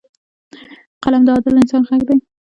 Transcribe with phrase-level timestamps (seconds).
[1.03, 2.17] قلم د عادل انسان غږ دی